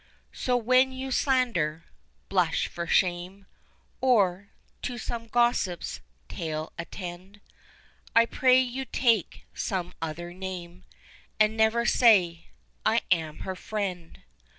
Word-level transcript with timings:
So 0.33 0.57
when 0.57 0.91
you 0.91 1.11
slander 1.11 1.83
blush 2.27 2.67
for 2.67 2.87
shame 2.87 3.45
Or, 4.01 4.49
to 4.81 4.97
some 4.97 5.27
gossip's 5.27 5.99
tale 6.27 6.73
attend, 6.75 7.39
I 8.15 8.25
pray 8.25 8.59
you 8.59 8.83
take 8.85 9.45
some 9.53 9.93
other 10.01 10.33
name, 10.33 10.85
And 11.39 11.55
never 11.55 11.85
say, 11.85 12.47
I 12.83 13.01
am 13.11 13.41
her 13.41 13.55
friend. 13.55 14.23